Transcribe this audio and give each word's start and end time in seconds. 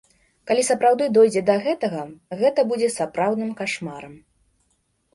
Калі 0.51 0.63
сапраўды 0.69 1.09
дойдзе 1.17 1.43
да 1.51 1.59
гэтага, 1.67 2.01
гэта 2.41 2.59
будзе 2.73 2.93
сапраўдным 2.99 3.55
кашмарам. 3.63 4.21